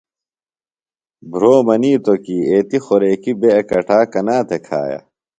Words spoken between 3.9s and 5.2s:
کنا تھےۡ کھایہ؟